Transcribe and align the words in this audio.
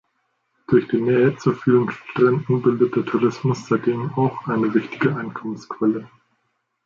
Durch 0.67 0.87
die 0.87 0.99
Nähe 0.99 1.35
zu 1.35 1.53
vielen 1.53 1.91
Stränden 1.91 2.63
bildet 2.63 2.95
der 2.95 3.05
Tourismus 3.05 3.67
seitdem 3.67 4.11
auch 4.15 4.47
eine 4.47 4.73
wichtige 4.73 5.15
Einkommensquelle. 5.15 6.09